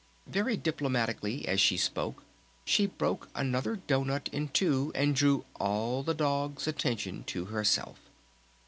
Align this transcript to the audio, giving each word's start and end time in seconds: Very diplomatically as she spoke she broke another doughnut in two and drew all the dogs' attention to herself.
Very 0.25 0.57
diplomatically 0.57 1.47
as 1.47 1.61
she 1.61 1.77
spoke 1.77 2.23
she 2.65 2.87
broke 2.87 3.29
another 3.35 3.75
doughnut 3.75 4.29
in 4.31 4.47
two 4.49 4.91
and 4.95 5.15
drew 5.15 5.45
all 5.59 6.01
the 6.01 6.15
dogs' 6.15 6.65
attention 6.65 7.23
to 7.25 7.45
herself. 7.45 7.99